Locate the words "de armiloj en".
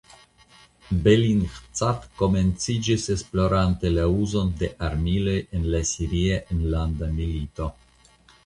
4.63-5.69